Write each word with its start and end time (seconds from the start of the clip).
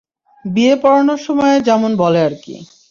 বিয়ে 0.45 0.73
পড়ানোর 0.75 1.19
সময়ে 1.19 1.57
যেমন 1.61 1.91
বলে 1.95 2.19
আরকি। 2.21 2.55